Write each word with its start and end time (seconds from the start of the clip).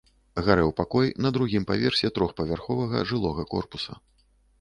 Гарэў 0.45 0.69
пакой 0.79 1.11
на 1.25 1.29
другім 1.35 1.67
паверсе 1.71 2.11
трохпавярховага 2.15 3.03
жылога 3.13 3.47
корпуса. 3.53 3.93